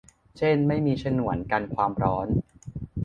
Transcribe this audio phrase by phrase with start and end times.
[0.37, 2.27] เช่นไม่มีฉนวนกันความร้อน